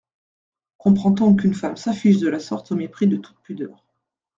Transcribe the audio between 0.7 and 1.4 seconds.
Comprend-on